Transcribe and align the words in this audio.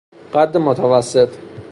قد 0.33 0.57
متوسط 0.57 1.29